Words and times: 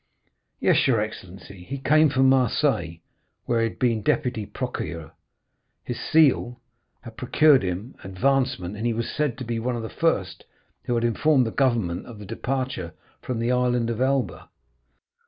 "Yes, 0.59 0.87
your 0.87 0.99
excellency; 0.99 1.63
he 1.63 1.77
came 1.77 2.09
from 2.09 2.27
Marseilles, 2.27 3.01
where 3.45 3.61
he 3.61 3.69
had 3.69 3.77
been 3.77 4.01
deputy 4.01 4.47
procureur. 4.47 5.11
His 5.83 5.99
zeal 6.11 6.59
had 7.01 7.17
procured 7.17 7.61
him 7.61 7.93
advancement, 8.03 8.75
and 8.75 8.87
he 8.87 8.93
was 8.93 9.07
said 9.07 9.37
to 9.37 9.43
be 9.45 9.59
one 9.59 9.75
of 9.75 9.83
the 9.83 9.89
first 9.89 10.45
who 10.85 10.95
had 10.95 11.03
informed 11.03 11.45
the 11.45 11.51
government 11.51 12.07
of 12.07 12.17
the 12.17 12.25
departure 12.25 12.95
from 13.21 13.37
the 13.37 13.51
Island 13.51 13.91
of 13.91 14.01
Elba." 14.01 14.49